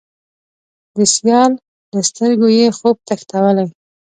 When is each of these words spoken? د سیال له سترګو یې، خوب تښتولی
د 0.95 0.97
سیال 1.15 1.51
له 1.93 2.01
سترګو 2.09 2.47
یې، 2.57 2.67
خوب 2.77 2.95
تښتولی 3.07 3.65